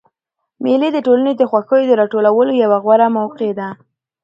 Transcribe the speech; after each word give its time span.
مېلې 0.63 0.89
د 0.93 0.97
ټولني 1.05 1.33
د 1.37 1.41
خوښیو 1.49 1.89
د 1.89 1.91
راټولولو 2.01 2.51
یوه 2.63 2.77
غوره 2.83 3.07
موقع 3.17 3.51
ده. 3.59 3.69